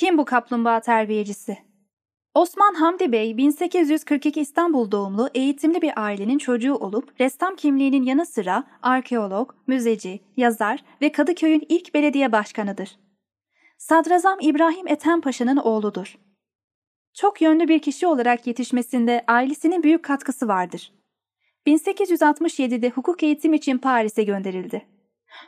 Kim 0.00 0.18
bu 0.18 0.24
kaplumbağa 0.24 0.80
terbiyecisi? 0.80 1.58
Osman 2.34 2.74
Hamdi 2.74 3.12
Bey 3.12 3.36
1842 3.36 4.40
İstanbul 4.40 4.90
doğumlu 4.90 5.28
eğitimli 5.34 5.82
bir 5.82 5.92
ailenin 6.04 6.38
çocuğu 6.38 6.74
olup 6.74 7.20
ressam 7.20 7.56
kimliğinin 7.56 8.02
yanı 8.02 8.26
sıra 8.26 8.64
arkeolog, 8.82 9.54
müzeci, 9.66 10.20
yazar 10.36 10.84
ve 11.02 11.12
Kadıköy'ün 11.12 11.66
ilk 11.68 11.94
belediye 11.94 12.32
başkanıdır. 12.32 12.98
Sadrazam 13.78 14.38
İbrahim 14.40 14.88
Ethem 14.88 15.20
Paşa'nın 15.20 15.56
oğludur. 15.56 16.18
Çok 17.14 17.42
yönlü 17.42 17.68
bir 17.68 17.78
kişi 17.78 18.06
olarak 18.06 18.46
yetişmesinde 18.46 19.24
ailesinin 19.28 19.82
büyük 19.82 20.02
katkısı 20.02 20.48
vardır. 20.48 20.92
1867'de 21.66 22.90
hukuk 22.90 23.22
eğitim 23.22 23.52
için 23.52 23.78
Paris'e 23.78 24.22
gönderildi. 24.22 24.86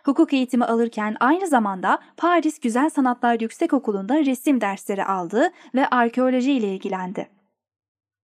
Hukuk 0.05 0.33
eğitimi 0.33 0.64
alırken 0.64 1.17
aynı 1.21 1.46
zamanda 1.46 1.99
Paris 2.17 2.61
Güzel 2.61 2.91
Sanatlar 2.91 3.41
Yüksekokulu'nda 3.41 4.25
resim 4.25 4.61
dersleri 4.61 5.05
aldı 5.05 5.51
ve 5.75 5.87
arkeoloji 5.87 6.53
ile 6.53 6.75
ilgilendi. 6.75 7.29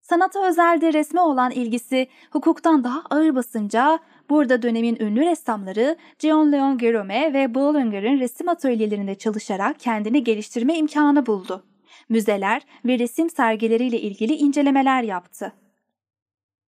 Sanata 0.01 0.49
özelde 0.49 0.93
resme 0.93 1.21
olan 1.21 1.51
ilgisi 1.51 2.09
hukuktan 2.31 2.85
daha 2.85 3.03
ağır 3.11 3.35
basınca 3.35 3.99
burada 4.31 4.63
dönemin 4.63 4.97
ünlü 5.01 5.21
ressamları 5.21 5.97
Jean 6.19 6.53
Leon 6.53 6.79
Gerome 6.79 7.33
ve 7.33 7.55
Boullinger'in 7.55 8.21
resim 8.21 8.49
atölyelerinde 8.49 9.15
çalışarak 9.15 9.81
kendini 9.81 10.25
geliştirme 10.25 10.77
imkanı 10.77 11.27
buldu. 11.27 11.65
Müzeler 12.09 12.63
ve 12.85 12.99
resim 12.99 13.31
sergileriyle 13.31 14.01
ilgili 14.01 14.35
incelemeler 14.35 15.03
yaptı. 15.03 15.53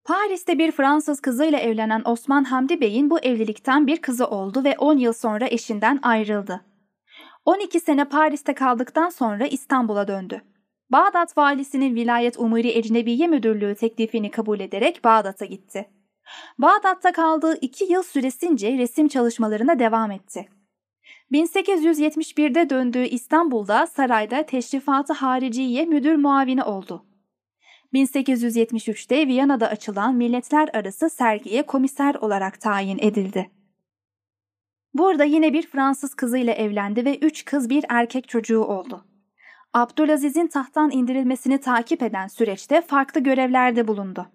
Paris'te 0.10 0.58
bir 0.58 0.72
Fransız 0.72 1.20
kızıyla 1.20 1.60
evlenen 1.60 2.02
Osman 2.06 2.44
Hamdi 2.44 2.82
Bey'in 2.82 3.10
bu 3.10 3.20
evlilikten 3.20 3.88
bir 3.88 3.98
kızı 3.98 4.28
oldu 4.28 4.64
ve 4.64 4.76
10 4.78 4.98
yıl 4.98 5.14
sonra 5.14 5.48
eşinden 5.48 6.00
ayrıldı. 6.02 6.62
12 7.46 7.80
sene 7.80 8.06
Paris'te 8.06 8.54
kaldıktan 8.54 9.10
sonra 9.10 9.48
İstanbul'a 9.48 10.08
döndü. 10.08 10.42
Bağdat 10.92 11.38
valisinin 11.38 11.96
vilayet 11.96 12.40
umuri 12.40 12.78
ecnebiye 12.78 13.28
müdürlüğü 13.28 13.76
teklifini 13.76 14.32
kabul 14.32 14.60
ederek 14.60 15.04
Bağdat'a 15.04 15.46
gitti. 15.46 15.90
Bağdat'ta 16.58 17.12
kaldığı 17.12 17.58
iki 17.62 17.92
yıl 17.92 18.04
süresince 18.04 18.78
resim 18.78 19.08
çalışmalarına 19.08 19.80
devam 19.80 20.12
etti. 20.12 20.50
1871'de 21.32 22.70
döndüğü 22.70 23.06
İstanbul'da 23.06 23.88
sarayda 23.88 24.46
teşrifatı 24.46 25.14
hariciye 25.14 25.86
müdür 25.86 26.16
muavini 26.16 26.64
oldu. 26.64 27.09
1873'te 27.94 29.28
Viyana'da 29.28 29.68
açılan 29.68 30.16
milletler 30.16 30.70
arası 30.74 31.10
sergiye 31.10 31.64
komiser 31.64 32.16
olarak 32.16 32.62
tayin 32.62 33.00
edildi. 33.02 33.50
Burada 34.94 35.24
yine 35.24 35.54
bir 35.54 35.68
Fransız 35.68 36.14
kızıyla 36.14 36.54
evlendi 36.54 37.06
ve 37.06 37.18
üç 37.18 37.46
kız 37.46 37.70
bir 37.70 37.86
erkek 37.90 38.28
çocuğu 38.28 38.64
oldu. 38.64 39.06
Abdülaziz'in 39.74 40.48
tahttan 40.48 40.92
indirilmesini 40.92 41.58
takip 41.58 42.04
eden 42.04 42.28
süreçte 42.28 42.82
farklı 42.82 43.22
görevlerde 43.22 43.88
bulundu. 43.88 44.28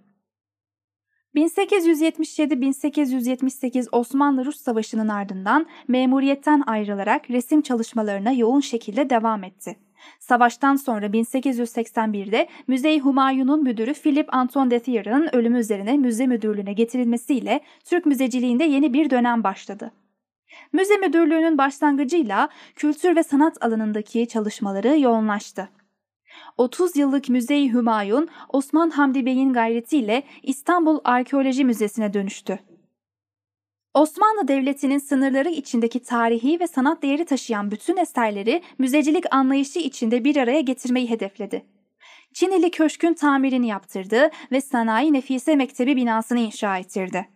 1877-1878 1.34 3.88
Osmanlı-Rus 3.92 4.60
Savaşı'nın 4.60 5.08
ardından 5.08 5.66
memuriyetten 5.88 6.62
ayrılarak 6.66 7.30
resim 7.30 7.62
çalışmalarına 7.62 8.32
yoğun 8.32 8.60
şekilde 8.60 9.10
devam 9.10 9.44
etti. 9.44 9.76
Savaştan 10.18 10.76
sonra 10.76 11.06
1881'de 11.06 12.48
Müze-i 12.66 13.00
Humayun'un 13.00 13.62
müdürü 13.62 13.94
Philip 13.94 14.34
Anton 14.34 14.70
de 14.70 14.80
Thierry'nin 14.80 15.34
ölümü 15.34 15.58
üzerine 15.58 15.96
müze 15.96 16.26
müdürlüğüne 16.26 16.72
getirilmesiyle 16.72 17.60
Türk 17.84 18.06
müzeciliğinde 18.06 18.64
yeni 18.64 18.92
bir 18.92 19.10
dönem 19.10 19.44
başladı. 19.44 19.92
Müze 20.72 20.96
müdürlüğünün 20.96 21.58
başlangıcıyla 21.58 22.48
kültür 22.76 23.16
ve 23.16 23.22
sanat 23.22 23.64
alanındaki 23.64 24.28
çalışmaları 24.28 25.00
yoğunlaştı. 25.00 25.68
30 26.56 26.96
yıllık 26.96 27.28
Müze-i 27.28 27.72
Hümayun, 27.72 28.28
Osman 28.48 28.90
Hamdi 28.90 29.26
Bey'in 29.26 29.52
gayretiyle 29.52 30.22
İstanbul 30.42 30.98
Arkeoloji 31.04 31.64
Müzesi'ne 31.64 32.14
dönüştü. 32.14 32.58
Osmanlı 33.94 34.48
Devleti'nin 34.48 34.98
sınırları 34.98 35.48
içindeki 35.48 36.02
tarihi 36.02 36.60
ve 36.60 36.66
sanat 36.66 37.02
değeri 37.02 37.24
taşıyan 37.24 37.70
bütün 37.70 37.96
eserleri 37.96 38.62
müzecilik 38.78 39.34
anlayışı 39.34 39.78
içinde 39.78 40.24
bir 40.24 40.36
araya 40.36 40.60
getirmeyi 40.60 41.10
hedefledi. 41.10 41.66
Çinili 42.34 42.70
Köşk'ün 42.70 43.14
tamirini 43.14 43.66
yaptırdı 43.68 44.30
ve 44.52 44.60
Sanayi 44.60 45.12
Nefise 45.12 45.56
Mektebi 45.56 45.96
binasını 45.96 46.38
inşa 46.38 46.78
ettirdi. 46.78 47.28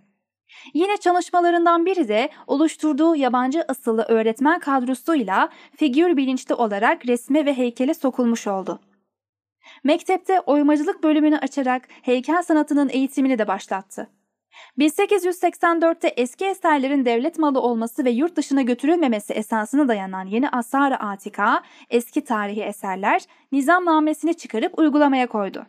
Yine 0.74 0.96
çalışmalarından 0.96 1.86
biri 1.86 2.08
de 2.08 2.30
oluşturduğu 2.46 3.16
yabancı 3.16 3.64
asıllı 3.68 4.02
öğretmen 4.08 4.60
kadrosuyla 4.60 5.48
figür 5.76 6.16
bilinçli 6.16 6.54
olarak 6.54 7.06
resme 7.06 7.46
ve 7.46 7.54
heykele 7.54 7.94
sokulmuş 7.94 8.46
oldu. 8.46 8.80
Mektepte 9.84 10.40
oymacılık 10.40 11.02
bölümünü 11.02 11.38
açarak 11.38 11.88
heykel 12.02 12.42
sanatının 12.42 12.88
eğitimini 12.88 13.38
de 13.38 13.48
başlattı. 13.48 14.10
1884'te 14.78 16.08
eski 16.08 16.46
eserlerin 16.46 17.04
devlet 17.04 17.38
malı 17.38 17.60
olması 17.60 18.04
ve 18.04 18.10
yurt 18.10 18.36
dışına 18.36 18.62
götürülmemesi 18.62 19.32
esasına 19.32 19.88
dayanan 19.88 20.26
yeni 20.26 20.48
Asar-ı 20.48 20.94
Atika, 20.94 21.62
eski 21.90 22.24
tarihi 22.24 22.62
eserler 22.62 23.22
nizamnamesini 23.52 24.34
çıkarıp 24.34 24.78
uygulamaya 24.78 25.26
koydu. 25.26 25.66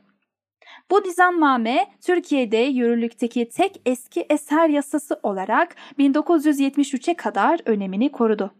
Bu 0.91 1.01
nizamname 1.01 1.87
Türkiye'de 2.01 2.57
yürürlükteki 2.57 3.49
tek 3.49 3.81
eski 3.85 4.25
eser 4.29 4.69
yasası 4.69 5.19
olarak 5.23 5.75
1973'e 5.99 7.13
kadar 7.13 7.59
önemini 7.65 8.11
korudu. 8.11 8.51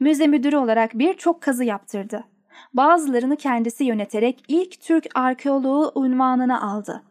Müze 0.00 0.26
müdürü 0.26 0.56
olarak 0.56 0.94
birçok 0.94 1.42
kazı 1.42 1.64
yaptırdı. 1.64 2.24
Bazılarını 2.74 3.36
kendisi 3.36 3.84
yöneterek 3.84 4.42
ilk 4.48 4.80
Türk 4.80 5.06
arkeoloğu 5.14 5.92
unvanını 5.94 6.62
aldı. 6.62 7.02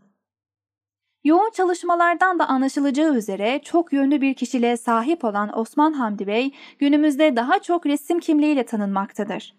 Yoğun 1.24 1.52
çalışmalardan 1.52 2.40
da 2.40 2.48
anlaşılacağı 2.48 3.16
üzere 3.16 3.62
çok 3.64 3.94
yönlü 3.94 4.22
bir 4.22 4.34
kişiliğe 4.34 4.78
sahip 4.78 5.24
olan 5.24 5.60
Osman 5.60 5.94
Hamdi 5.94 6.28
Bey 6.28 6.52
günümüzde 6.80 7.36
daha 7.36 7.60
çok 7.60 7.86
resim 7.86 8.20
kimliğiyle 8.20 8.66
tanınmaktadır. 8.66 9.56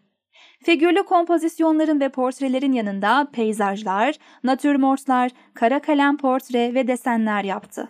Figürlü 0.64 1.02
kompozisyonların 1.02 2.00
ve 2.00 2.08
portrelerin 2.08 2.72
yanında 2.72 3.28
peyzajlar, 3.32 4.16
natürmortlar, 4.42 5.30
kara 5.54 5.82
kalem 5.82 6.16
portre 6.16 6.74
ve 6.74 6.86
desenler 6.86 7.44
yaptı. 7.44 7.88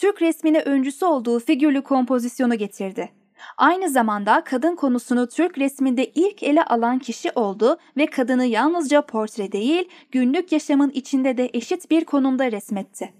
Türk 0.00 0.22
resmine 0.22 0.60
öncüsü 0.60 1.04
olduğu 1.04 1.40
figürlü 1.40 1.82
kompozisyonu 1.82 2.54
getirdi. 2.54 3.21
Aynı 3.58 3.90
zamanda 3.90 4.44
kadın 4.44 4.76
konusunu 4.76 5.28
Türk 5.28 5.58
resminde 5.58 6.06
ilk 6.06 6.42
ele 6.42 6.64
alan 6.64 6.98
kişi 6.98 7.30
oldu 7.34 7.76
ve 7.96 8.06
kadını 8.06 8.44
yalnızca 8.44 9.02
portre 9.02 9.52
değil, 9.52 9.88
günlük 10.10 10.52
yaşamın 10.52 10.90
içinde 10.90 11.36
de 11.36 11.50
eşit 11.52 11.90
bir 11.90 12.04
konumda 12.04 12.52
resmetti. 12.52 13.12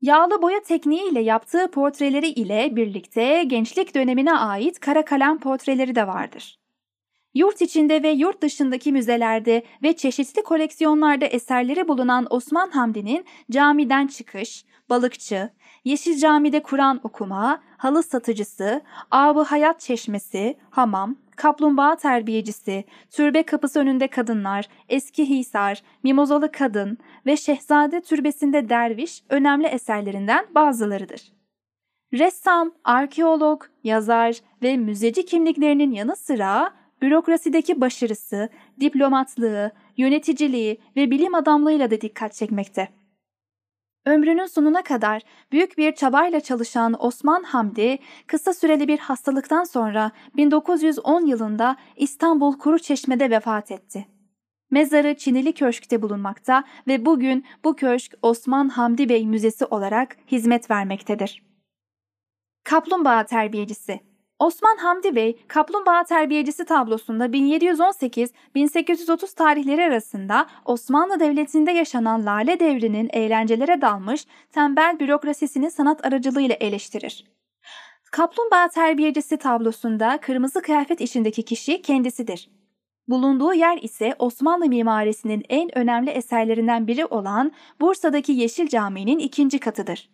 Yağlı 0.00 0.42
boya 0.42 0.62
tekniği 0.62 1.10
ile 1.10 1.20
yaptığı 1.20 1.70
portreleri 1.70 2.28
ile 2.28 2.76
birlikte 2.76 3.44
gençlik 3.44 3.94
dönemine 3.94 4.32
ait 4.32 4.80
kara 4.80 5.04
kalem 5.04 5.38
portreleri 5.38 5.94
de 5.94 6.06
vardır. 6.06 6.63
Yurt 7.34 7.62
içinde 7.62 8.02
ve 8.02 8.10
yurt 8.10 8.42
dışındaki 8.42 8.92
müzelerde 8.92 9.62
ve 9.82 9.96
çeşitli 9.96 10.42
koleksiyonlarda 10.42 11.24
eserleri 11.24 11.88
bulunan 11.88 12.26
Osman 12.30 12.70
Hamdi'nin 12.70 13.24
camiden 13.50 14.06
çıkış, 14.06 14.64
balıkçı, 14.90 15.50
Yeşil 15.84 16.18
Cami'de 16.18 16.62
Kur'an 16.62 17.00
okuma, 17.02 17.62
halı 17.76 18.02
satıcısı, 18.02 18.82
Abı 19.10 19.42
Hayat 19.42 19.80
Çeşmesi, 19.80 20.56
hamam, 20.70 21.16
kaplumbağa 21.36 21.96
terbiyecisi, 21.96 22.84
türbe 23.10 23.42
kapısı 23.42 23.80
önünde 23.80 24.08
kadınlar, 24.08 24.68
eski 24.88 25.28
Hisar, 25.28 25.82
mimozalı 26.02 26.52
kadın 26.52 26.98
ve 27.26 27.36
Şehzade 27.36 28.00
türbesinde 28.00 28.68
derviş 28.68 29.22
önemli 29.28 29.66
eserlerinden 29.66 30.46
bazılarıdır. 30.54 31.32
Ressam, 32.12 32.72
arkeolog, 32.84 33.64
yazar 33.84 34.36
ve 34.62 34.76
müzeci 34.76 35.24
kimliklerinin 35.24 35.90
yanı 35.90 36.16
sıra 36.16 36.83
bürokrasideki 37.04 37.80
başarısı, 37.80 38.48
diplomatlığı, 38.80 39.70
yöneticiliği 39.96 40.80
ve 40.96 41.10
bilim 41.10 41.34
adamlığıyla 41.34 41.90
da 41.90 42.00
dikkat 42.00 42.34
çekmekte. 42.34 42.88
Ömrünün 44.06 44.46
sonuna 44.46 44.82
kadar 44.82 45.22
büyük 45.52 45.78
bir 45.78 45.92
çabayla 45.92 46.40
çalışan 46.40 46.94
Osman 46.98 47.42
Hamdi, 47.42 47.98
kısa 48.26 48.54
süreli 48.54 48.88
bir 48.88 48.98
hastalıktan 48.98 49.64
sonra 49.64 50.10
1910 50.36 51.26
yılında 51.26 51.76
İstanbul 51.96 52.58
Kuruçeşme'de 52.58 53.30
vefat 53.30 53.70
etti. 53.70 54.06
Mezarı 54.70 55.14
Çinili 55.14 55.52
Köşk'te 55.52 56.02
bulunmakta 56.02 56.64
ve 56.86 57.06
bugün 57.06 57.44
bu 57.64 57.76
köşk 57.76 58.14
Osman 58.22 58.68
Hamdi 58.68 59.08
Bey 59.08 59.26
Müzesi 59.26 59.64
olarak 59.64 60.16
hizmet 60.26 60.70
vermektedir. 60.70 61.42
Kaplumbağa 62.64 63.26
Terbiyecisi 63.26 64.13
Osman 64.38 64.76
Hamdi 64.76 65.16
Bey, 65.16 65.36
Kaplumbağa 65.48 66.04
Terbiyecisi 66.04 66.64
tablosunda 66.64 67.26
1718-1830 67.26 69.34
tarihleri 69.34 69.84
arasında 69.84 70.46
Osmanlı 70.64 71.20
Devleti'nde 71.20 71.70
yaşanan 71.70 72.26
Lale 72.26 72.60
Devri'nin 72.60 73.10
eğlencelere 73.12 73.80
dalmış 73.80 74.26
tembel 74.52 75.00
bürokrasisini 75.00 75.70
sanat 75.70 76.06
aracılığıyla 76.06 76.56
eleştirir. 76.60 77.24
Kaplumbağa 78.12 78.68
terbiyecisi 78.68 79.36
tablosunda 79.36 80.18
kırmızı 80.20 80.62
kıyafet 80.62 81.00
içindeki 81.00 81.42
kişi 81.42 81.82
kendisidir. 81.82 82.50
Bulunduğu 83.08 83.54
yer 83.54 83.78
ise 83.82 84.14
Osmanlı 84.18 84.68
mimarisinin 84.68 85.42
en 85.48 85.78
önemli 85.78 86.10
eserlerinden 86.10 86.86
biri 86.86 87.06
olan 87.06 87.52
Bursa'daki 87.80 88.32
Yeşil 88.32 88.68
Camii'nin 88.68 89.18
ikinci 89.18 89.58
katıdır. 89.58 90.10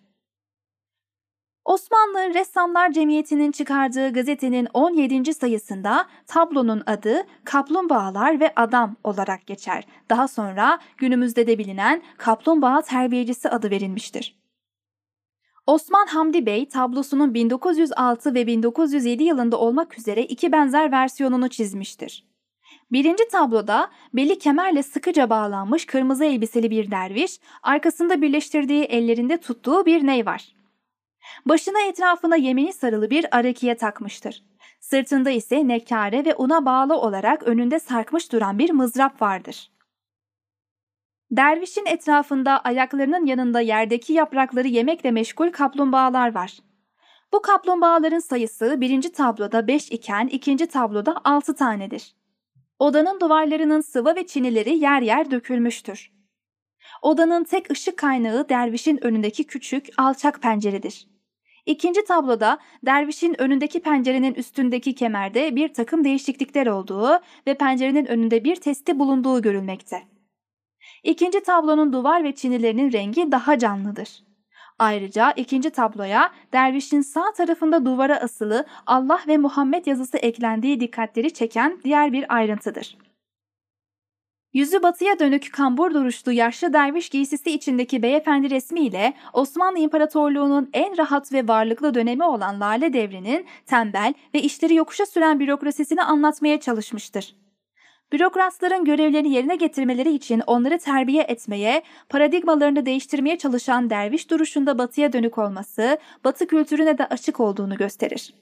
Osmanlı 1.64 2.34
Ressamlar 2.34 2.92
Cemiyeti'nin 2.92 3.52
çıkardığı 3.52 4.12
gazetenin 4.12 4.68
17. 4.74 5.34
sayısında 5.34 6.06
tablonun 6.26 6.82
adı 6.86 7.22
Kaplumbağalar 7.44 8.40
ve 8.40 8.52
Adam 8.56 8.96
olarak 9.04 9.46
geçer. 9.46 9.84
Daha 10.10 10.28
sonra 10.28 10.78
günümüzde 10.96 11.46
de 11.46 11.58
bilinen 11.58 12.02
Kaplumbağa 12.18 12.82
Terbiyecisi 12.82 13.48
adı 13.48 13.70
verilmiştir. 13.70 14.40
Osman 15.66 16.06
Hamdi 16.06 16.46
Bey 16.46 16.68
tablosunun 16.68 17.34
1906 17.34 18.34
ve 18.34 18.46
1907 18.46 19.22
yılında 19.24 19.58
olmak 19.58 19.98
üzere 19.98 20.22
iki 20.22 20.52
benzer 20.52 20.92
versiyonunu 20.92 21.48
çizmiştir. 21.48 22.30
Birinci 22.92 23.28
tabloda 23.28 23.90
beli 24.14 24.38
kemerle 24.38 24.82
sıkıca 24.82 25.30
bağlanmış 25.30 25.86
kırmızı 25.86 26.24
elbiseli 26.24 26.70
bir 26.70 26.90
derviş, 26.90 27.40
arkasında 27.62 28.22
birleştirdiği 28.22 28.82
ellerinde 28.82 29.36
tuttuğu 29.36 29.86
bir 29.86 30.06
ney 30.06 30.26
var. 30.26 30.59
Başına 31.46 31.80
etrafına 31.80 32.36
yemeni 32.36 32.72
sarılı 32.72 33.10
bir 33.10 33.36
arakiye 33.36 33.76
takmıştır. 33.76 34.44
Sırtında 34.80 35.30
ise 35.30 35.68
nekkare 35.68 36.24
ve 36.24 36.34
una 36.34 36.64
bağlı 36.66 36.96
olarak 36.96 37.42
önünde 37.42 37.78
sarkmış 37.78 38.32
duran 38.32 38.58
bir 38.58 38.70
mızrap 38.70 39.22
vardır. 39.22 39.70
Dervişin 41.30 41.86
etrafında 41.86 42.58
ayaklarının 42.58 43.26
yanında 43.26 43.60
yerdeki 43.60 44.12
yaprakları 44.12 44.68
yemekle 44.68 45.10
meşgul 45.10 45.50
kaplumbağalar 45.50 46.34
var. 46.34 46.58
Bu 47.32 47.42
kaplumbağaların 47.42 48.18
sayısı 48.18 48.80
birinci 48.80 49.12
tabloda 49.12 49.66
5 49.66 49.90
iken 49.90 50.26
ikinci 50.26 50.66
tabloda 50.66 51.16
6 51.24 51.54
tanedir. 51.54 52.14
Odanın 52.78 53.20
duvarlarının 53.20 53.80
sıva 53.80 54.16
ve 54.16 54.26
çinileri 54.26 54.78
yer 54.78 55.02
yer 55.02 55.30
dökülmüştür. 55.30 56.12
Odanın 57.02 57.44
tek 57.44 57.70
ışık 57.70 57.96
kaynağı 57.96 58.48
dervişin 58.48 59.04
önündeki 59.04 59.44
küçük, 59.44 59.88
alçak 59.96 60.42
penceredir. 60.42 61.09
İkinci 61.66 62.04
tabloda 62.04 62.58
dervişin 62.86 63.40
önündeki 63.40 63.80
pencerenin 63.80 64.34
üstündeki 64.34 64.94
kemerde 64.94 65.56
bir 65.56 65.74
takım 65.74 66.04
değişiklikler 66.04 66.66
olduğu 66.66 67.10
ve 67.46 67.54
pencerenin 67.54 68.06
önünde 68.06 68.44
bir 68.44 68.56
testi 68.56 68.98
bulunduğu 68.98 69.42
görülmekte. 69.42 70.02
İkinci 71.02 71.42
tablonun 71.42 71.92
duvar 71.92 72.24
ve 72.24 72.34
çinilerinin 72.34 72.92
rengi 72.92 73.32
daha 73.32 73.58
canlıdır. 73.58 74.22
Ayrıca 74.78 75.32
ikinci 75.32 75.70
tabloya 75.70 76.32
dervişin 76.52 77.00
sağ 77.00 77.32
tarafında 77.32 77.86
duvara 77.86 78.16
asılı 78.16 78.66
Allah 78.86 79.20
ve 79.28 79.36
Muhammed 79.36 79.86
yazısı 79.86 80.18
eklendiği 80.18 80.80
dikkatleri 80.80 81.30
çeken 81.30 81.80
diğer 81.84 82.12
bir 82.12 82.34
ayrıntıdır. 82.34 82.96
Yüzü 84.52 84.82
batıya 84.82 85.18
dönük 85.18 85.52
kambur 85.52 85.94
duruşlu 85.94 86.32
yaşlı 86.32 86.72
derviş 86.72 87.08
giysisi 87.08 87.50
içindeki 87.50 88.02
beyefendi 88.02 88.50
resmiyle 88.50 89.14
Osmanlı 89.32 89.78
İmparatorluğu'nun 89.78 90.70
en 90.72 90.98
rahat 90.98 91.32
ve 91.32 91.48
varlıklı 91.48 91.94
dönemi 91.94 92.24
olan 92.24 92.60
Lale 92.60 92.92
Devri'nin 92.92 93.46
tembel 93.66 94.14
ve 94.34 94.42
işleri 94.42 94.74
yokuşa 94.74 95.06
süren 95.06 95.40
bürokrasisini 95.40 96.02
anlatmaya 96.02 96.60
çalışmıştır. 96.60 97.36
Bürokratların 98.12 98.84
görevlerini 98.84 99.32
yerine 99.32 99.56
getirmeleri 99.56 100.14
için 100.14 100.42
onları 100.46 100.78
terbiye 100.78 101.22
etmeye, 101.22 101.82
paradigmalarını 102.08 102.86
değiştirmeye 102.86 103.38
çalışan 103.38 103.90
derviş 103.90 104.30
duruşunda 104.30 104.78
batıya 104.78 105.12
dönük 105.12 105.38
olması, 105.38 105.98
batı 106.24 106.46
kültürüne 106.46 106.98
de 106.98 107.06
açık 107.06 107.40
olduğunu 107.40 107.76
gösterir. 107.76 108.34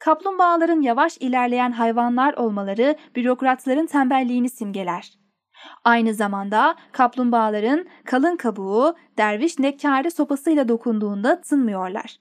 Kaplumbağaların 0.00 0.80
yavaş 0.80 1.18
ilerleyen 1.18 1.72
hayvanlar 1.72 2.34
olmaları 2.34 2.96
bürokratların 3.16 3.86
tembelliğini 3.86 4.50
simgeler. 4.50 5.18
Aynı 5.84 6.14
zamanda 6.14 6.76
kaplumbağaların 6.92 7.86
kalın 8.04 8.36
kabuğu 8.36 8.96
derviş 9.18 9.58
nekkari 9.58 10.10
sopasıyla 10.10 10.68
dokunduğunda 10.68 11.40
tınmıyorlar. 11.40 12.16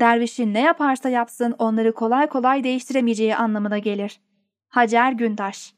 Dervişin 0.00 0.54
ne 0.54 0.60
yaparsa 0.60 1.08
yapsın 1.08 1.54
onları 1.58 1.92
kolay 1.94 2.26
kolay 2.26 2.64
değiştiremeyeceği 2.64 3.36
anlamına 3.36 3.78
gelir. 3.78 4.20
Hacer 4.68 5.12
Gündaş 5.12 5.75